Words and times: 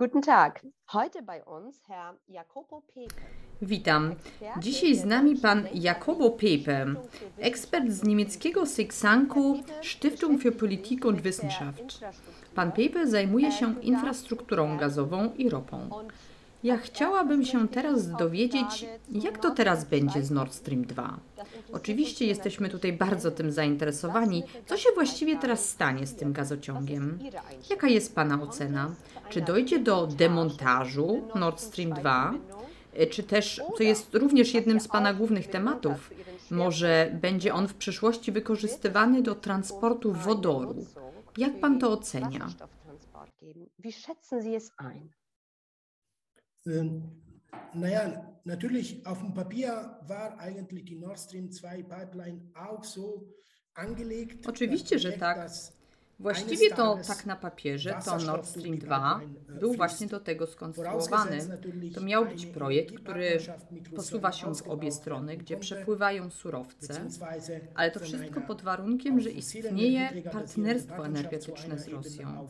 Guten 0.00 0.22
Tag. 0.22 0.62
Heute 0.94 1.22
bei 1.22 1.44
uns 1.44 1.82
Herr 1.86 2.14
Jacopo 2.26 2.82
Pepe. 2.94 3.22
Witam. 3.60 4.16
Dzisiaj 4.58 4.94
z 4.94 5.04
nami 5.04 5.36
pan 5.36 5.68
Jacobo 5.74 6.30
Pepe, 6.30 6.94
ekspert 7.38 7.90
z 7.90 8.02
niemieckiego 8.02 8.66
Sixanku 8.66 9.62
Stiftung 9.82 10.38
für 10.38 10.52
Politik 10.52 11.04
und 11.04 11.22
Wissenschaft. 11.22 12.00
Pan 12.54 12.72
Pepe 12.72 13.06
zajmuje 13.06 13.52
się 13.52 13.80
infrastrukturą 13.80 14.76
gazową 14.76 15.34
i 15.38 15.50
ropą. 15.50 15.90
Ja 16.62 16.76
chciałabym 16.76 17.44
się 17.44 17.68
teraz 17.68 18.10
dowiedzieć, 18.10 18.86
jak 19.10 19.38
to 19.38 19.50
teraz 19.50 19.84
będzie 19.84 20.22
z 20.22 20.30
Nord 20.30 20.52
Stream 20.52 20.84
2. 20.84 21.20
Oczywiście 21.72 22.26
jesteśmy 22.26 22.68
tutaj 22.68 22.92
bardzo 22.92 23.30
tym 23.30 23.52
zainteresowani. 23.52 24.42
Co 24.66 24.76
się 24.76 24.88
właściwie 24.94 25.38
teraz 25.38 25.68
stanie 25.68 26.06
z 26.06 26.14
tym 26.14 26.32
gazociągiem? 26.32 27.18
Jaka 27.70 27.88
jest 27.88 28.14
Pana 28.14 28.42
ocena? 28.42 28.94
Czy 29.28 29.40
dojdzie 29.40 29.78
do 29.78 30.06
demontażu 30.06 31.22
Nord 31.34 31.60
Stream 31.60 31.90
2? 31.90 32.34
Czy 33.10 33.22
też, 33.22 33.60
co 33.76 33.82
jest 33.82 34.14
również 34.14 34.54
jednym 34.54 34.80
z 34.80 34.88
Pana 34.88 35.14
głównych 35.14 35.46
tematów, 35.46 36.10
może 36.50 37.10
będzie 37.20 37.54
on 37.54 37.68
w 37.68 37.74
przyszłości 37.74 38.32
wykorzystywany 38.32 39.22
do 39.22 39.34
transportu 39.34 40.12
wodoru? 40.12 40.86
Jak 41.38 41.60
Pan 41.60 41.78
to 41.78 41.92
ocenia? 41.92 42.48
Wie 43.78 43.92
schätzen 43.92 44.42
Sie 44.42 44.56
es 44.56 44.72
ein? 44.76 45.08
Ähm, 46.66 47.02
naja, 47.74 48.26
natürlich 48.44 49.06
auf 49.06 49.20
dem 49.20 49.34
Papier 49.34 49.98
war 50.06 50.38
eigentlich 50.38 50.84
die 50.84 50.96
Nord 50.96 51.18
Stream 51.18 51.50
2 51.50 51.82
Pipeline 51.82 52.40
auch 52.54 52.84
so 52.84 53.24
angelegt. 53.74 54.46
Oczywiście, 54.46 54.98
że 54.98 55.12
tak. 55.12 55.50
Właściwie 56.20 56.70
to 56.70 56.98
tak 57.06 57.26
na 57.26 57.36
papierze 57.36 57.98
to 58.04 58.18
Nord 58.18 58.46
Stream 58.46 58.78
2 58.78 59.20
był 59.60 59.74
właśnie 59.74 60.06
do 60.06 60.20
tego 60.20 60.46
skonstruowany. 60.46 61.38
To 61.94 62.00
miał 62.00 62.26
być 62.26 62.46
projekt, 62.46 62.94
który 62.94 63.38
posuwa 63.96 64.32
się 64.32 64.54
w 64.54 64.68
obie 64.68 64.92
strony, 64.92 65.36
gdzie 65.36 65.56
przepływają 65.56 66.30
surowce, 66.30 67.06
ale 67.74 67.90
to 67.90 68.00
wszystko 68.00 68.40
pod 68.40 68.62
warunkiem, 68.62 69.20
że 69.20 69.30
istnieje 69.30 70.22
partnerstwo 70.32 71.06
energetyczne 71.06 71.78
z 71.78 71.88
Rosją. 71.88 72.48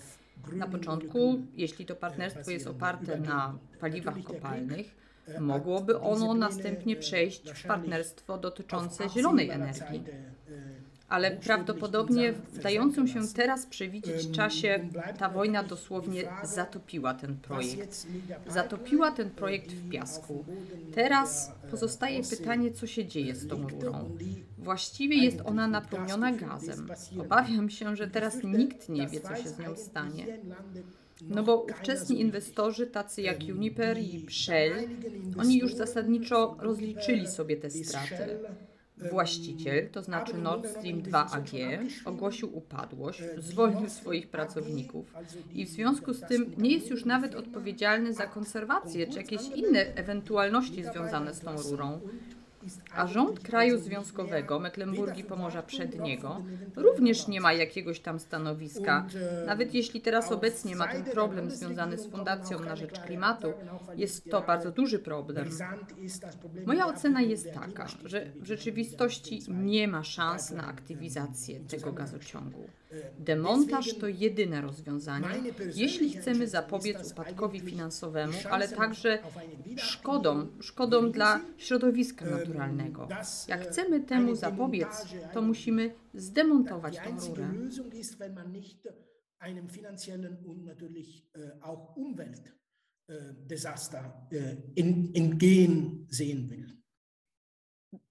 Na 0.53 0.67
początku, 0.67 1.43
jeśli 1.55 1.87
to 1.87 1.97
partnerstwo 1.97 2.51
jest 2.51 2.67
oparte 2.67 3.21
na 3.21 3.59
paliwach 3.81 4.23
kopalnych, 4.23 4.97
mogłoby 5.41 6.01
ono 6.01 6.35
następnie 6.35 6.97
przejść 6.97 7.51
w 7.53 7.67
partnerstwo 7.67 8.39
dotyczące 8.39 9.09
zielonej 9.09 9.51
energii. 9.51 10.05
Ale 11.11 11.31
prawdopodobnie 11.31 12.33
w 12.33 12.59
dającym 12.59 13.09
się 13.09 13.21
teraz 13.35 13.67
przewidzieć 13.67 14.31
czasie 14.31 14.89
ta 15.19 15.29
wojna 15.29 15.63
dosłownie 15.63 16.25
zatopiła 16.43 17.15
ten 17.15 17.37
projekt. 17.37 18.07
Zatopiła 18.47 19.11
ten 19.11 19.31
projekt 19.31 19.73
w 19.73 19.91
piasku. 19.91 20.45
Teraz 20.95 21.53
pozostaje 21.71 22.23
pytanie, 22.23 22.71
co 22.71 22.87
się 22.87 23.07
dzieje 23.07 23.35
z 23.35 23.49
tą 23.49 23.69
rurą. 23.69 24.17
Właściwie 24.59 25.17
jest 25.17 25.41
ona 25.45 25.69
napełniona 25.69 26.33
gazem. 26.33 26.89
Obawiam 27.21 27.71
się, 27.71 27.97
że 27.97 28.09
teraz 28.09 28.45
nikt 28.45 28.89
nie 28.89 29.09
wie, 29.09 29.21
co 29.21 29.37
się 29.37 29.49
z 29.49 29.59
nią 29.59 29.77
stanie. 29.77 30.27
No 31.23 31.43
bo 31.43 31.57
ówczesni 31.63 32.21
inwestorzy, 32.21 32.87
tacy 32.87 33.23
jak 33.23 33.39
Uniper 33.55 33.99
i 33.99 34.27
Shell, 34.31 34.73
oni 35.39 35.59
już 35.59 35.75
zasadniczo 35.75 36.57
rozliczyli 36.61 37.29
sobie 37.29 37.57
te 37.57 37.71
straty. 37.71 38.39
Właściciel, 39.11 39.91
to 39.91 40.03
znaczy 40.03 40.39
Nord 40.39 40.69
Stream 40.69 41.03
2 41.03 41.31
AG, 41.31 41.51
ogłosił 42.05 42.57
upadłość, 42.57 43.23
zwolnił 43.39 43.89
swoich 43.89 44.29
pracowników 44.29 45.15
i 45.55 45.67
w 45.67 45.69
związku 45.69 46.15
z 46.15 46.21
tym 46.21 46.55
nie 46.59 46.71
jest 46.71 46.91
już 46.91 47.05
nawet 47.05 47.35
odpowiedzialny 47.35 48.13
za 48.13 48.27
konserwację 48.27 49.07
czy 49.07 49.19
jakieś 49.19 49.49
inne 49.49 49.81
ewentualności 49.95 50.85
związane 50.85 51.35
z 51.35 51.41
tą 51.41 51.63
rurą. 51.63 52.01
A 52.95 53.07
rząd 53.07 53.41
kraju 53.41 53.79
związkowego, 53.79 54.59
Mecklenburgii 54.59 55.25
Pomorza 55.25 55.63
Przedniego, 55.63 56.43
również 56.77 57.29
nie 57.29 57.41
ma 57.41 57.53
jakiegoś 57.53 58.01
tam 58.01 58.21
stanowiska. 58.21 59.07
Nawet 59.47 59.75
jeśli 59.75 60.01
teraz 60.01 60.33
obecnie 60.33 60.77
ma 60.77 60.89
ten 60.89 61.05
problem 61.05 61.51
związany 61.51 61.99
z 61.99 62.11
Fundacją 62.11 62.61
na 62.61 62.77
Rzecz 62.77 63.01
Klimatu, 63.01 63.53
jest 63.97 64.31
to 64.31 64.41
bardzo 64.41 64.71
duży 64.71 64.99
problem. 64.99 65.49
Moja 66.67 66.87
ocena 66.87 67.21
jest 67.21 67.53
taka, 67.53 67.87
że 68.05 68.27
w 68.41 68.47
rzeczywistości 68.47 69.43
nie 69.49 69.89
ma 69.89 70.05
szans 70.05 70.51
na 70.51 70.67
aktywizację 70.67 71.61
tego 71.61 71.93
gazociągu. 71.93 72.69
Demontaż 73.19 73.95
to 73.95 74.09
jedyne 74.09 74.61
rozwiązanie, 74.61 75.29
jeśli 75.75 76.13
chcemy 76.13 76.49
zapobiec 76.49 77.13
upadkowi 77.13 77.61
finansowemu, 77.61 78.33
ale 78.51 78.69
także 78.69 79.19
szkodom, 79.77 80.49
szkodom 80.61 81.13
dla 81.13 81.41
środowiska 81.57 82.25
naturalnego. 82.25 83.09
Jak 83.49 83.69
chcemy 83.69 84.01
temu 84.01 84.35
zapobiec, 84.35 84.89
to 85.35 85.43
musimy 85.43 85.95
zdemontować 86.15 86.97
tą 86.97 87.27
rurę. 87.27 87.49
einem 89.41 89.69
finanziellen 89.69 90.37
und 90.45 90.65
natürlich 90.65 91.27
auch 91.63 91.97
Umweltdesaster 91.97 94.13
entgehen 95.15 96.07
sehen 96.11 96.51
will. 96.51 96.80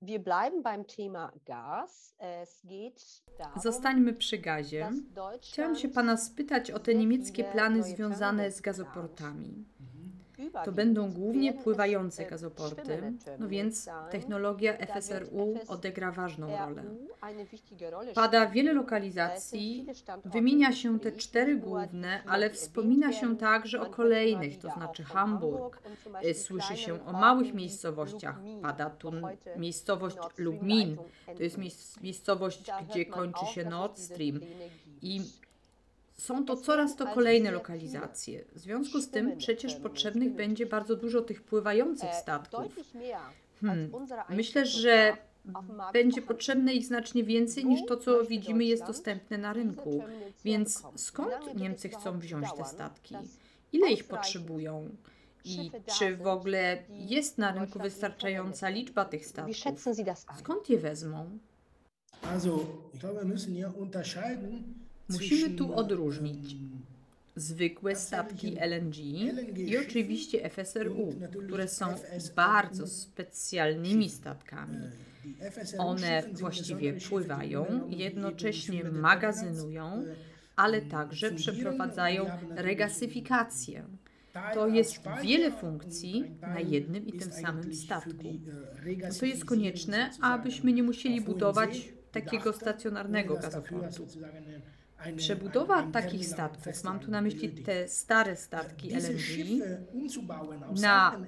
Wir 0.02 0.20
bleiben 0.20 0.64
beim 0.64 0.88
Thema 0.88 1.32
Gas. 1.46 2.16
Es 2.18 2.62
geht 2.64 3.24
darum, 3.38 3.62
Zostańmy 3.62 4.14
przy 4.14 4.38
gazie. 4.38 4.90
Chciałam 5.42 5.76
się 5.76 5.90
Pana 5.90 6.18
spytać 6.18 6.72
o 6.72 6.80
te 6.80 6.96
niemieckie 6.96 7.44
plany 7.44 7.84
związane 7.84 8.52
z 8.52 8.62
gazoportami. 8.62 9.66
To 10.66 10.72
będą 10.72 11.12
głównie 11.12 11.54
pływające 11.54 12.26
gazoporty, 12.26 13.14
no 13.40 13.48
więc 13.48 13.90
technologia 14.12 14.78
FSRU 14.78 15.60
odegra 15.68 16.12
ważną 16.12 16.48
rolę. 16.48 16.84
Pada 18.16 18.48
wiele 18.48 18.74
lokalizacji, 18.74 19.86
wymienia 20.26 20.72
się 20.72 21.00
te 21.00 21.12
cztery 21.12 21.56
główne, 21.56 22.24
ale 22.24 22.50
wspomina 22.50 23.14
się 23.14 23.38
także 23.38 23.82
o 23.82 23.86
kolejnych, 23.86 24.58
to 24.60 24.70
znaczy 24.70 25.04
Hamburg. 25.04 25.82
Słyszy 26.34 26.78
się 26.78 27.06
o 27.06 27.12
małych 27.12 27.54
miejscowościach. 27.54 28.40
Pada 28.62 28.90
tu 28.90 29.12
miejscowość 29.58 30.18
Lubmin, 30.38 30.98
to 31.38 31.44
jest 31.44 31.58
miejscowość, 32.02 32.72
gdzie 32.90 33.06
kończy 33.06 33.46
się 33.46 33.66
Nord 33.66 34.00
Stream. 34.00 34.40
I 35.02 35.22
są 36.20 36.46
to 36.46 36.58
coraz 36.58 36.96
to 36.96 37.08
kolejne 37.08 37.52
lokalizacje. 37.52 38.46
W 38.56 38.60
związku 38.60 39.02
z 39.02 39.10
tym 39.10 39.38
przecież 39.38 39.76
potrzebnych 39.76 40.34
będzie 40.34 40.66
bardzo 40.66 40.96
dużo 40.96 41.22
tych 41.22 41.44
pływających 41.44 42.14
statków. 42.14 42.76
Hmm. 43.62 43.92
Myślę, 44.30 44.66
że 44.66 45.18
będzie 45.94 46.22
potrzebne 46.22 46.74
ich 46.74 46.86
znacznie 46.86 47.24
więcej 47.24 47.66
niż 47.66 47.86
to, 47.88 47.98
co 47.98 48.24
widzimy 48.24 48.66
jest 48.66 48.86
dostępne 48.86 49.38
na 49.38 49.54
rynku. 49.54 50.04
Więc 50.46 50.84
skąd 50.96 51.56
Niemcy 51.56 51.90
chcą 51.90 52.20
wziąć 52.20 52.48
te 52.58 52.66
statki? 52.66 53.16
Ile 53.74 53.92
ich 53.92 54.08
potrzebują? 54.08 54.90
I 55.46 55.72
czy 56.00 56.18
w 56.18 56.28
ogóle 56.28 56.84
jest 56.90 57.38
na 57.38 57.52
rynku 57.52 57.80
wystarczająca 57.80 58.70
liczba 58.70 59.06
tych 59.06 59.26
statków? 59.26 59.58
Skąd 60.40 60.70
je 60.70 60.78
wezmą? 60.78 61.40
Also, 62.22 62.60
ich 62.94 63.00
glaube, 63.00 63.22
wir 63.22 63.26
müssen 63.26 63.54
hier 63.54 63.72
unterscheiden 63.78 64.64
Musimy 65.10 65.50
tu 65.50 65.74
odróżnić 65.74 66.56
zwykłe 67.36 67.96
statki 67.96 68.58
LNG 68.60 68.98
i 69.58 69.78
oczywiście 69.78 70.50
FSRU, 70.50 71.14
które 71.48 71.68
są 71.68 71.86
bardzo 72.36 72.88
specjalnymi 72.88 74.10
statkami. 74.10 74.78
One 75.78 76.24
właściwie 76.34 76.94
pływają, 76.94 77.90
jednocześnie 77.90 78.84
magazynują, 78.84 80.04
ale 80.56 80.82
także 80.82 81.32
przeprowadzają 81.32 82.26
regasyfikację. 82.56 83.84
To 84.54 84.68
jest 84.68 85.00
wiele 85.24 85.52
funkcji 85.52 86.32
na 86.42 86.60
jednym 86.60 87.08
i 87.08 87.14
tym 87.14 87.32
samym 87.32 87.74
statku. 87.76 88.12
To 89.20 89.26
jest 89.26 89.46
konieczne, 89.46 90.12
abyśmy 90.22 90.74
nie 90.74 90.84
musieli 90.84 91.22
budować 91.22 91.90
takiego 92.12 92.54
stacjonarnego 92.54 93.36
gazoportu. 93.36 94.08
Przebudowa 95.16 95.84
takich 95.84 96.26
statków, 96.26 96.84
mam 96.84 97.00
tu 97.00 97.12
na 97.12 97.22
myśli 97.22 97.50
te 97.50 97.88
stare 97.88 98.36
statki 98.36 98.94
LNG, 98.94 99.64
na 100.82 101.22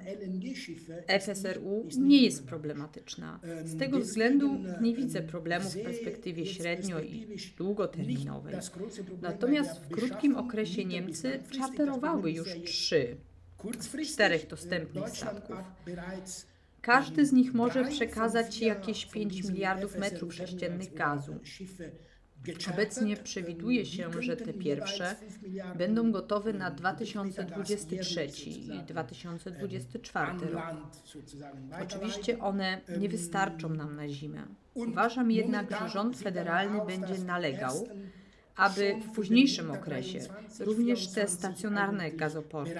FSRU 1.07 1.87
nie 1.97 2.23
jest 2.23 2.45
problematyczna. 2.45 3.39
Z 3.63 3.77
tego 3.77 3.99
względu 3.99 4.57
nie 4.81 4.95
widzę 4.95 5.21
problemu 5.21 5.69
w 5.69 5.83
perspektywie 5.83 6.45
średnio 6.45 6.99
i 6.99 7.27
długoterminowej. 7.57 8.55
Natomiast 9.21 9.81
w 9.81 9.87
krótkim 9.87 10.35
okresie 10.35 10.85
Niemcy 10.85 11.39
czarterowały 11.51 12.31
już 12.31 12.49
trzy 12.65 13.17
z 13.79 14.13
czterech 14.13 14.47
dostępnych 14.47 15.09
statków. 15.09 15.55
Każdy 16.81 17.25
z 17.25 17.31
nich 17.31 17.53
może 17.53 17.85
przekazać 17.85 18.61
jakieś 18.61 19.05
5 19.05 19.43
miliardów 19.43 19.97
metrów 19.97 20.33
sześciennych 20.33 20.93
gazu. 20.93 21.39
Obecnie 22.73 23.17
przewiduje 23.17 23.85
się, 23.85 24.09
że 24.19 24.37
te 24.37 24.53
pierwsze 24.53 25.15
będą 25.77 26.11
gotowe 26.11 26.53
na 26.53 26.71
2023 26.71 28.27
i 28.49 28.83
2024 28.87 30.31
rok. 30.51 30.63
Oczywiście 31.83 32.39
one 32.39 32.81
nie 32.97 33.09
wystarczą 33.09 33.69
nam 33.69 33.95
na 33.95 34.07
zimę. 34.07 34.43
Uważam 34.73 35.31
jednak, 35.31 35.71
że 35.79 35.89
rząd 35.89 36.17
federalny 36.17 36.85
będzie 36.85 37.23
nalegał, 37.23 37.87
aby 38.55 38.95
w 39.01 39.15
późniejszym 39.15 39.71
okresie 39.71 40.19
również 40.59 41.07
te 41.07 41.27
stacjonarne 41.27 42.11
gazoporty, 42.11 42.75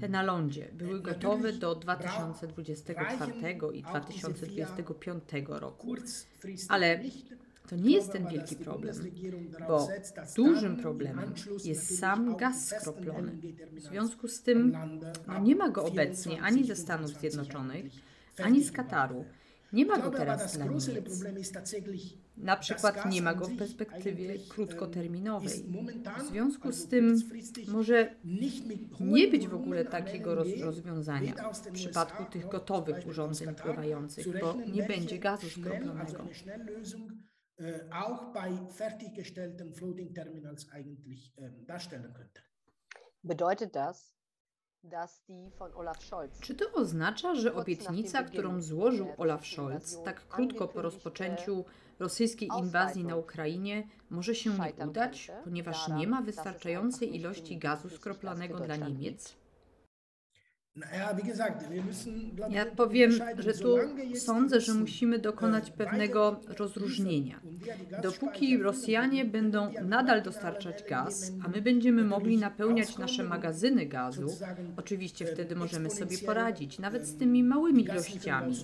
te 0.00 0.08
na 0.08 0.22
lądzie, 0.22 0.68
były 0.72 1.00
gotowe 1.00 1.52
do 1.52 1.74
2024 1.74 3.32
i 3.74 3.82
2025 3.82 5.22
roku. 5.48 5.94
Ale 6.68 7.00
to 7.68 7.76
nie 7.76 7.94
jest 7.94 8.12
ten 8.12 8.26
wielki 8.28 8.56
problem, 8.56 8.96
bo 9.68 9.88
dużym 10.36 10.76
problemem 10.76 11.34
jest 11.64 11.98
sam 11.98 12.36
gaz 12.36 12.68
skroplony. 12.68 13.32
W 13.72 13.80
związku 13.80 14.28
z 14.28 14.42
tym 14.42 14.76
no 15.26 15.38
nie 15.38 15.56
ma 15.56 15.70
go 15.70 15.84
obecnie 15.84 16.42
ani 16.42 16.64
ze 16.64 16.76
Stanów 16.76 17.10
Zjednoczonych, 17.10 17.84
ani 18.38 18.64
z 18.64 18.72
Kataru. 18.72 19.24
Nie 19.72 19.86
ma 19.86 19.98
go 19.98 20.10
teraz 20.10 20.56
dla 20.56 20.66
Niemiec. 20.66 21.24
Na 22.36 22.56
przykład 22.56 23.10
nie 23.10 23.22
ma 23.22 23.34
go 23.34 23.48
w 23.48 23.56
perspektywie 23.56 24.38
krótkoterminowej. 24.48 25.64
W 26.18 26.28
związku 26.28 26.72
z 26.72 26.86
tym 26.86 27.16
może 27.68 28.14
nie 29.00 29.28
być 29.28 29.48
w 29.48 29.54
ogóle 29.54 29.84
takiego 29.84 30.34
rozwiązania 30.62 31.34
w 31.52 31.70
przypadku 31.72 32.24
tych 32.24 32.48
gotowych 32.48 33.06
urządzeń 33.06 33.54
pływających, 33.54 34.40
bo 34.40 34.56
nie 34.72 34.82
będzie 34.82 35.18
gazu 35.18 35.46
skroplonego. 35.50 36.24
Auch 37.90 38.32
bei 38.32 38.52
fertiggestellten 38.70 39.72
Floating 39.74 40.14
Terminals 40.14 40.70
eigentlich 40.72 41.34
darstellen 41.66 42.12
könnte. 42.12 42.42
Bedeutet 43.22 43.74
das, 43.74 44.16
czy 46.40 46.54
to 46.54 46.72
oznacza, 46.72 47.34
że 47.34 47.54
obietnica, 47.54 48.22
którą 48.22 48.62
złożył 48.62 49.08
Olaf 49.16 49.46
Scholz 49.46 50.02
tak 50.04 50.28
krótko 50.28 50.68
po 50.68 50.82
rozpoczęciu 50.82 51.64
rosyjskiej 51.98 52.48
inwazji 52.58 53.04
na 53.04 53.16
Ukrainie, 53.16 53.88
może 54.10 54.34
się 54.34 54.50
nie 54.50 54.86
udać, 54.86 55.30
ponieważ 55.44 55.88
nie 55.88 56.06
ma 56.06 56.22
wystarczającej 56.22 57.16
ilości 57.16 57.58
gazu 57.58 57.88
skroplonego 57.88 58.60
dla 58.60 58.76
Niemiec? 58.76 59.36
Ja 62.50 62.66
powiem, 62.66 63.10
że 63.38 63.52
tu 63.52 63.76
sądzę, 64.14 64.60
że 64.60 64.74
musimy 64.74 65.18
dokonać 65.18 65.70
pewnego 65.70 66.40
rozróżnienia. 66.58 67.40
Dopóki 68.02 68.58
Rosjanie 68.58 69.24
będą 69.24 69.72
nadal 69.82 70.22
dostarczać 70.22 70.84
gaz, 70.88 71.32
a 71.44 71.48
my 71.48 71.62
będziemy 71.62 72.04
mogli 72.04 72.38
napełniać 72.38 72.98
nasze 72.98 73.24
magazyny 73.24 73.86
gazu, 73.86 74.26
oczywiście 74.76 75.26
wtedy 75.26 75.56
możemy 75.56 75.90
sobie 75.90 76.18
poradzić, 76.18 76.78
nawet 76.78 77.06
z 77.06 77.16
tymi 77.16 77.42
małymi 77.42 77.84
ilościami. 77.84 78.56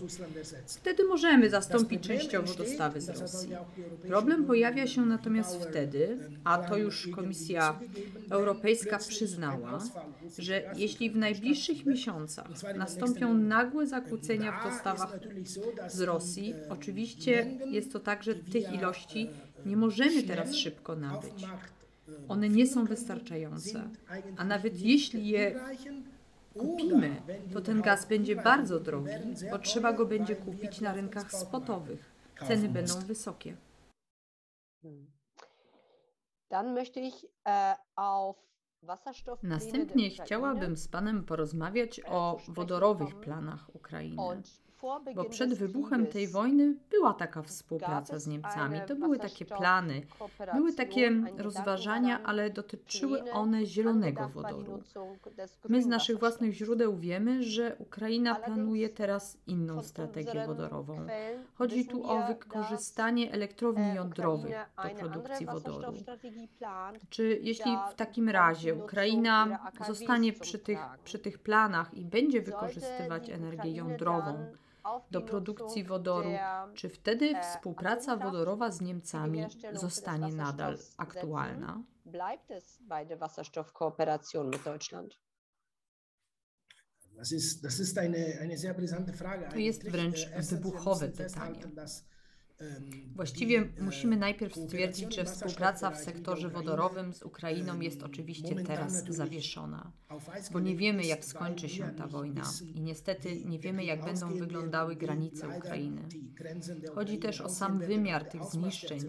Wtedy 0.67 1.05
możemy 1.05 1.51
zastąpić 1.51 2.03
częściowo 2.07 2.55
dostawy 2.55 3.01
z 3.01 3.09
Rosji. 3.09 3.51
Problem 4.07 4.45
pojawia 4.45 4.87
się 4.87 5.07
natomiast 5.07 5.65
wtedy, 5.65 6.19
a 6.45 6.59
to 6.59 6.77
już 6.77 7.09
Komisja 7.09 7.81
Europejska 8.31 8.99
przyznała, 8.99 9.79
że 10.39 10.63
jeśli 10.77 11.11
w 11.11 11.17
najbliższych 11.17 11.87
miesiącach 11.87 12.02
nastąpią 12.77 13.35
nagłe 13.35 13.87
zakłócenia 13.87 14.61
w 14.61 14.65
dostawach 14.65 15.19
z 15.87 16.01
Rosji. 16.01 16.55
Oczywiście 16.69 17.59
jest 17.71 17.93
to 17.93 18.01
tak, 18.01 18.23
że 18.23 18.35
tych 18.35 18.73
ilości 18.73 19.31
nie 19.67 19.77
możemy 19.77 20.23
teraz 20.23 20.55
szybko 20.55 20.97
nabyć. 20.97 21.47
One 22.29 22.49
nie 22.49 22.67
są 22.67 22.85
wystarczające. 22.85 23.89
A 24.37 24.45
nawet 24.45 24.81
jeśli 24.81 25.29
je 25.29 25.61
kupimy, 26.59 27.23
to 27.53 27.61
ten 27.61 27.83
gaz 27.83 28.09
będzie 28.09 28.37
bardzo 28.37 28.81
drogi, 28.81 29.13
bo 29.51 29.59
trzeba 29.59 29.93
go 29.93 30.07
będzie 30.07 30.37
kupić 30.37 30.81
na 30.81 30.93
rynkach 30.93 31.33
spotowych. 31.33 32.13
Ceny 32.49 32.69
będą 32.69 33.01
wysokie. 33.01 33.57
Dann 36.51 36.75
möchte 36.75 37.01
ich 37.01 37.25
äh, 37.45 37.75
auf 37.97 38.37
Następnie 39.43 40.11
chciałabym 40.11 40.77
z 40.77 40.89
Panem 40.89 41.25
porozmawiać 41.25 42.01
o 42.09 42.39
wodorowych 42.49 43.21
planach 43.21 43.75
Ukrainy. 43.75 44.43
Bo 45.15 45.25
przed 45.25 45.55
wybuchem 45.55 46.07
tej 46.07 46.29
wojny 46.29 46.75
była 46.91 47.15
taka 47.15 47.43
współpraca 47.43 48.19
z 48.19 48.27
Niemcami. 48.27 48.81
To 48.89 48.97
były 48.97 49.19
takie 49.19 49.45
plany, 49.45 50.03
były 50.55 50.73
takie 50.73 51.11
rozważania, 51.37 52.23
ale 52.23 52.51
dotyczyły 52.51 53.33
one 53.33 53.67
zielonego 53.67 54.29
wodoru. 54.29 54.83
My 55.69 55.83
z 55.83 55.87
naszych 55.87 56.19
własnych 56.19 56.53
źródeł 56.53 56.97
wiemy, 56.97 57.43
że 57.43 57.77
Ukraina 57.79 58.35
planuje 58.35 58.89
teraz 58.89 59.39
inną 59.47 59.83
strategię 59.83 60.47
wodorową. 60.47 61.07
Chodzi 61.55 61.87
tu 61.87 62.07
o 62.11 62.27
wykorzystanie 62.27 63.33
elektrowni 63.33 63.95
jądrowych 63.95 64.57
do 64.85 64.99
produkcji 64.99 65.47
wodoru. 65.47 65.93
Czy 67.11 67.39
jeśli 67.43 67.77
w 67.91 67.95
takim 67.95 68.29
razie 68.29 68.75
Ukraina 68.75 69.59
zostanie 69.87 70.33
przy 70.33 70.59
tych, 70.59 70.79
przy 71.05 71.19
tych 71.19 71.39
planach 71.39 71.95
i 71.95 72.05
będzie 72.05 72.43
wykorzystywać 72.43 73.31
energię 73.31 73.71
jądrową, 73.71 74.47
do 75.11 75.23
produkcji 75.23 75.85
wodoru, 75.85 76.31
czy 76.75 76.89
wtedy 76.89 77.35
współpraca 77.41 78.17
wodorowa 78.17 78.71
z 78.71 78.81
Niemcami 78.81 79.47
zostanie 79.73 80.33
nadal 80.33 80.79
aktualna? 80.97 81.83
To 89.51 89.59
jest 89.59 89.91
wręcz 89.91 90.29
wybuchowe 90.51 91.09
pytanie. 91.09 91.61
Właściwie 93.15 93.69
musimy 93.81 94.17
najpierw 94.17 94.55
stwierdzić, 94.55 95.15
że 95.15 95.25
współpraca 95.25 95.91
w 95.91 95.99
sektorze 95.99 96.49
wodorowym 96.49 97.13
z 97.13 97.23
Ukrainą 97.23 97.81
jest 97.81 98.03
oczywiście 98.03 98.55
teraz 98.55 99.05
zawieszona, 99.05 99.93
bo 100.53 100.61
nie 100.61 100.77
wiemy, 100.77 101.05
jak 101.05 101.25
skończy 101.25 101.69
się 101.69 101.89
ta 101.89 102.07
wojna 102.07 102.43
i 102.75 102.81
niestety 102.81 103.45
nie 103.45 103.59
wiemy, 103.59 103.85
jak 103.85 104.05
będą 104.05 104.35
wyglądały 104.35 104.97
granice 104.97 105.49
Ukrainy. 105.49 106.09
Chodzi 106.95 107.19
też 107.19 107.41
o 107.41 107.49
sam 107.49 107.79
wymiar 107.79 108.25
tych 108.25 108.45
zniszczeń, 108.45 109.01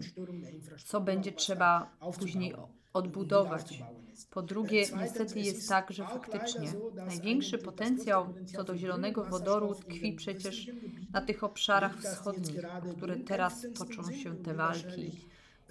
co 0.84 1.00
będzie 1.00 1.32
trzeba 1.32 1.96
później 2.18 2.54
odbudować. 2.94 3.82
Po 4.30 4.42
drugie, 4.42 4.84
niestety 5.00 5.40
jest 5.40 5.68
tak, 5.68 5.90
że 5.90 6.04
faktycznie 6.04 6.72
największy 6.94 7.58
potencjał 7.58 8.34
co 8.56 8.64
do 8.64 8.76
zielonego 8.76 9.24
wodoru 9.24 9.74
tkwi 9.74 10.12
przecież 10.12 10.70
na 11.12 11.20
tych 11.20 11.44
obszarach 11.44 11.98
wschodnich, 12.00 12.60
które 12.96 13.16
teraz 13.16 13.66
toczą 13.78 14.12
się 14.12 14.36
te 14.36 14.54
walki, 14.54 15.10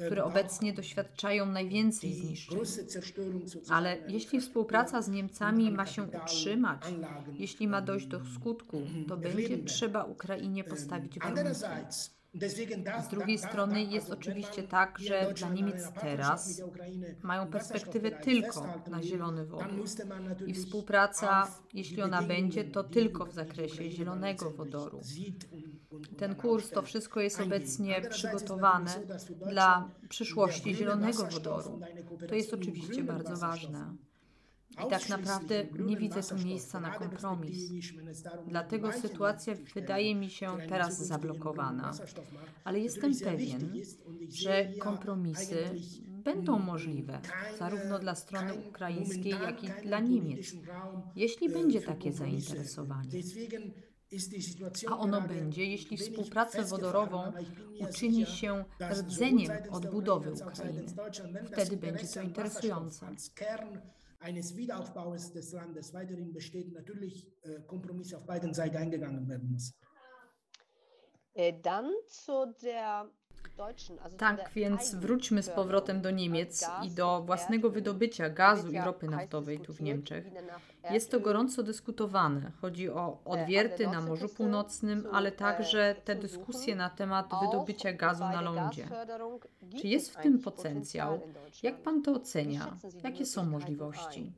które 0.06 0.24
obecnie 0.24 0.74
doświadczają 0.74 1.46
najwięcej 1.46 2.14
zniszczeń. 2.14 2.60
Ale 3.70 3.98
jeśli 4.08 4.42
współpraca 4.42 5.02
z 5.02 5.10
Niemcami 5.10 5.72
ma 5.72 5.86
się 5.86 6.04
utrzymać, 6.04 6.82
jeśli 7.40 7.68
ma 7.68 7.82
dojść 7.82 8.08
do 8.08 8.26
skutku, 8.26 8.82
to 9.08 9.18
będzie 9.18 9.58
trzeba 9.58 10.04
Ukrainie 10.04 10.64
postawić 10.64 11.20
warunki. 11.20 11.44
Z 13.04 13.08
drugiej 13.12 13.38
strony 13.38 13.84
jest 13.84 14.12
oczywiście 14.12 14.64
tak, 14.64 15.00
że 15.00 15.34
dla 15.36 15.50
Niemiec 15.50 15.92
teraz 16.02 16.62
mają 17.22 17.48
perspektywę 17.48 18.12
tylko 18.12 18.84
na 18.88 19.04
zielony 19.04 19.46
wodór. 19.46 19.86
I 20.48 20.54
współpraca, 20.54 21.48
jeśli 21.74 22.02
ona 22.02 22.22
będzie, 22.22 22.64
to 22.64 22.84
tylko 22.84 23.26
w 23.26 23.34
zakresie 23.34 23.92
zielonego 23.92 24.52
wodoru. 24.52 25.02
Ten 26.18 26.36
kurs, 26.36 26.70
to 26.70 26.82
wszystko 26.82 27.20
jest 27.20 27.42
obecnie 27.42 28.02
przygotowane 28.10 28.92
dla 29.50 29.90
przyszłości 30.10 30.76
zielonego 30.76 31.26
wodoru. 31.26 31.80
To 32.30 32.36
jest 32.36 32.54
oczywiście 32.54 33.04
bardzo 33.04 33.38
ważne. 33.38 33.96
I 34.74 34.90
tak 34.90 35.10
naprawdę 35.10 35.66
nie 35.80 35.98
widzę 35.98 36.24
tu 36.24 36.36
miejsca 36.36 36.80
na 36.80 36.92
kompromis. 36.92 37.58
Dlatego 38.48 38.92
sytuacja 38.92 39.54
wydaje 39.76 40.16
mi 40.16 40.30
się 40.30 40.58
teraz 40.70 40.98
zablokowana. 41.08 41.92
Ale 42.64 42.80
jestem 42.80 43.20
pewien, 43.20 43.74
że 44.30 44.66
kompromisy 44.80 45.66
będą 46.08 46.60
możliwe, 46.60 47.22
zarówno 47.60 48.00
dla 48.00 48.16
strony 48.16 48.54
ukraińskiej, 48.70 49.32
jak 49.32 49.64
i 49.64 49.68
dla 49.84 50.00
Niemiec, 50.00 50.56
jeśli 51.16 51.50
będzie 51.50 51.82
takie 51.82 52.14
zainteresowanie. 52.14 53.10
A 54.88 54.98
ono 55.00 55.22
będzie, 55.22 55.66
jeśli 55.66 55.98
współpracę 55.98 56.64
wodorową 56.64 57.32
uczyni 57.80 58.26
się 58.26 58.66
rdzeniem 58.92 59.52
odbudowy 59.72 60.32
Ukrainy. 60.32 60.86
Wtedy 61.52 61.78
będzie 61.78 62.08
to 62.08 62.22
interesujące 62.22 63.08
eines 64.24 64.56
Wiederaufbaus 64.56 65.34
des 65.34 65.52
Landes 65.52 65.94
weiterhin 65.94 66.34
besteht, 66.34 66.72
natürlich 66.74 67.28
äh, 67.44 67.60
Kompromisse 67.68 68.18
auf 68.18 68.26
beiden 68.26 68.54
Seiten 68.54 68.78
eingegangen 68.78 69.28
werden 69.28 69.52
muss. 69.52 69.74
Äh, 71.34 71.54
dann 71.62 71.92
zu 72.08 72.54
der 72.62 73.12
Tak, 74.18 74.50
więc 74.56 74.96
wróćmy 74.96 75.44
z 75.44 75.50
powrotem 75.50 76.02
do 76.02 76.12
Niemiec 76.12 76.68
i 76.84 76.92
do 76.92 77.22
własnego 77.22 77.70
wydobycia 77.70 78.30
gazu 78.30 78.72
i 78.72 78.78
ropy 78.78 79.08
naftowej 79.08 79.60
tu 79.60 79.74
w 79.74 79.82
Niemczech. 79.82 80.26
Jest 80.92 81.12
to 81.12 81.20
gorąco 81.20 81.64
dyskutowane. 81.64 82.52
Chodzi 82.62 82.90
o 82.90 83.18
odwierty 83.26 83.88
na 83.88 84.02
Morzu 84.02 84.30
Północnym, 84.30 85.08
ale 85.12 85.32
także 85.32 85.96
te 86.06 86.16
dyskusje 86.16 86.76
na 86.76 86.90
temat 86.90 87.30
wydobycia 87.42 87.94
gazu 87.94 88.24
na 88.24 88.42
lądzie. 88.42 88.88
Czy 89.82 89.88
jest 89.88 90.12
w 90.12 90.22
tym 90.22 90.40
potencjał? 90.40 91.22
Jak 91.64 91.82
pan 91.82 92.02
to 92.02 92.12
ocenia? 92.12 92.78
Jakie 93.04 93.26
są 93.26 93.46
możliwości? 93.46 94.32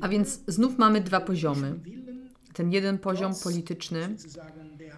A 0.00 0.08
więc 0.08 0.44
znów 0.48 0.78
mamy 0.78 1.00
dwa 1.00 1.20
poziomy. 1.20 1.80
Ten 2.52 2.72
jeden 2.72 2.98
poziom 2.98 3.32
polityczny, 3.42 4.16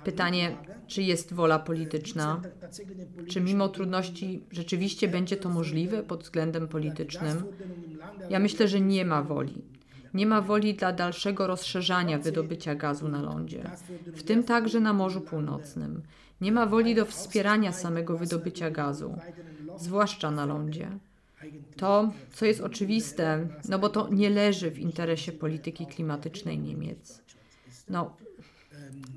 pytanie, 0.05 0.57
czy 0.87 1.03
jest 1.03 1.33
wola 1.33 1.59
polityczna, 1.59 2.41
czy 3.29 3.41
mimo 3.41 3.69
trudności 3.69 4.45
rzeczywiście 4.51 5.09
będzie 5.09 5.37
to 5.37 5.49
możliwe 5.49 6.03
pod 6.03 6.23
względem 6.23 6.69
politycznym. 6.69 7.43
Ja 8.31 8.39
myślę, 8.39 8.69
że 8.69 8.81
nie 8.81 9.05
ma 9.05 9.23
woli. 9.23 9.63
Nie 10.15 10.27
ma 10.27 10.41
woli 10.41 10.75
dla 10.75 10.93
dalszego 10.93 11.47
rozszerzania 11.47 12.19
wydobycia 12.19 12.75
gazu 12.75 13.09
na 13.09 13.23
lądzie, 13.23 13.71
w 14.07 14.23
tym 14.23 14.45
także 14.45 14.81
na 14.81 14.93
Morzu 14.93 15.21
Północnym. 15.21 16.03
Nie 16.41 16.53
ma 16.53 16.67
woli 16.67 16.95
do 16.95 17.07
wspierania 17.07 17.73
samego 17.73 18.19
wydobycia 18.19 18.71
gazu, 18.71 19.19
zwłaszcza 19.77 20.31
na 20.31 20.47
lądzie. 20.47 20.99
To, 21.77 22.13
co 22.33 22.47
jest 22.47 22.61
oczywiste, 22.61 23.49
no 23.69 23.79
bo 23.79 23.89
to 23.89 24.09
nie 24.11 24.31
leży 24.31 24.71
w 24.71 24.79
interesie 24.79 25.33
polityki 25.33 25.87
klimatycznej 25.87 26.59
Niemiec. 26.59 27.23
No, 27.89 28.17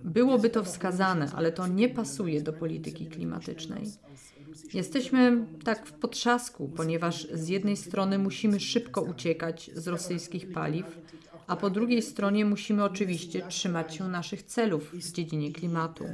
byłoby 0.03 0.49
to 0.49 0.63
wskazane, 0.63 1.31
ale 1.35 1.51
to 1.51 1.67
nie 1.67 1.89
pasuje 1.89 2.41
do 2.41 2.53
polityki 2.53 3.05
klimatycznej. 3.05 3.83
Jesteśmy 4.73 5.45
tak 5.63 5.85
w 5.85 5.91
potrzasku, 5.91 6.69
ponieważ 6.75 7.27
z 7.33 7.47
jednej 7.47 7.77
strony 7.77 8.17
musimy 8.17 8.59
szybko 8.59 9.01
uciekać 9.01 9.71
z 9.73 9.87
rosyjskich 9.87 10.51
paliw, 10.51 10.85
a 11.47 11.55
po 11.55 11.69
drugiej 11.69 12.01
stronie 12.01 12.45
musimy 12.45 12.83
oczywiście 12.83 13.47
trzymać 13.47 13.95
się 13.95 14.07
naszych 14.07 14.43
celów 14.43 14.93
w 14.93 15.11
dziedzinie 15.11 15.51
klimatu. 15.51 16.05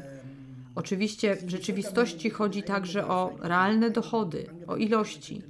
Oczywiście 0.76 1.36
w 1.36 1.50
rzeczywistości 1.50 2.30
chodzi 2.30 2.64
także 2.64 3.08
o 3.08 3.38
realne 3.42 3.90
dochody, 3.90 4.46
o 4.68 4.76
ilości, 4.78 5.42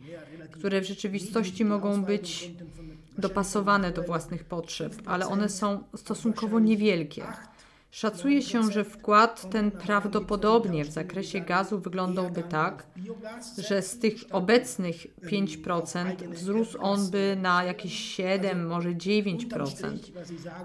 które 0.60 0.82
w 0.82 0.86
rzeczywistości 0.86 1.66
mogą 1.66 2.04
być 2.04 2.52
dopasowane 3.18 3.92
do 3.92 4.04
własnych 4.04 4.44
potrzeb, 4.44 4.94
ale 5.06 5.28
one 5.28 5.50
są 5.50 5.84
stosunkowo 5.96 6.60
niewielkie. 6.60 7.24
Szacuje 7.92 8.42
się, 8.42 8.72
że 8.72 8.84
wkład 8.84 9.50
ten 9.52 9.72
prawdopodobnie 9.72 10.86
w 10.86 10.92
zakresie 10.92 11.42
gazu 11.42 11.80
wyglądałby 11.80 12.44
tak, 12.44 12.88
że 13.58 13.82
z 13.82 14.00
tych 14.00 14.16
obecnych 14.32 15.08
5% 15.24 16.28
wzrósł 16.28 16.78
on 16.82 17.10
by 17.12 17.38
na 17.42 17.64
jakieś 17.64 17.94
7, 17.94 18.68
może 18.68 18.90
9%. 18.90 19.98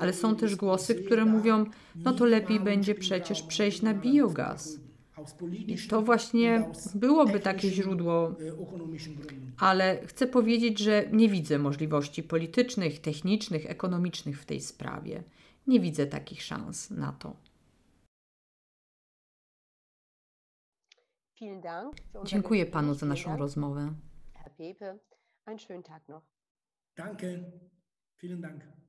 Ale 0.00 0.12
są 0.12 0.37
też 0.37 0.56
głosy, 0.56 0.94
które 0.94 1.25
mówią, 1.25 1.64
no 1.94 2.12
to 2.12 2.25
lepiej 2.25 2.61
będzie 2.61 2.94
przecież 2.94 3.42
przejść 3.42 3.82
na 3.82 3.94
biogaz. 3.94 4.79
I 5.67 5.89
to 5.89 6.03
właśnie 6.03 6.71
byłoby 6.95 7.41
takie 7.41 7.71
źródło, 7.71 8.37
ale 9.59 10.07
chcę 10.07 10.27
powiedzieć, 10.27 10.79
że 10.79 11.09
nie 11.12 11.29
widzę 11.29 11.59
możliwości 11.59 12.23
politycznych, 12.23 13.00
technicznych, 13.00 13.71
ekonomicznych 13.71 14.41
w 14.43 14.45
tej 14.45 14.61
sprawie. 14.61 15.23
Nie 15.67 15.81
widzę 15.81 16.07
takich 16.07 16.43
szans 16.43 16.91
na 16.91 17.12
to. 17.12 17.37
Dziękuję 22.25 22.67
panu 22.67 22.95
za 22.95 23.07
naszą 23.07 23.37
rozmowę. 23.37 23.95
Danke. 26.97 27.27
Vielen 28.23 28.41
Dank. 28.41 28.79